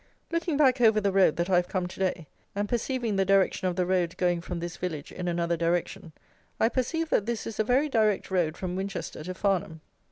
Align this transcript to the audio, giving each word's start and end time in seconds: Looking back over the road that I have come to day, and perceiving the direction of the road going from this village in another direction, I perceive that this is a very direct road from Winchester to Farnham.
Looking 0.31 0.57
back 0.57 0.81
over 0.81 0.99
the 0.99 1.11
road 1.11 1.35
that 1.35 1.47
I 1.47 1.57
have 1.57 1.67
come 1.67 1.85
to 1.87 1.99
day, 1.99 2.25
and 2.55 2.67
perceiving 2.67 3.17
the 3.17 3.23
direction 3.23 3.67
of 3.67 3.75
the 3.75 3.85
road 3.85 4.17
going 4.17 4.41
from 4.41 4.59
this 4.59 4.75
village 4.75 5.11
in 5.11 5.27
another 5.27 5.55
direction, 5.55 6.11
I 6.59 6.69
perceive 6.69 7.11
that 7.11 7.27
this 7.27 7.45
is 7.45 7.59
a 7.59 7.63
very 7.63 7.87
direct 7.87 8.31
road 8.31 8.57
from 8.57 8.75
Winchester 8.75 9.23
to 9.23 9.35
Farnham. 9.35 9.81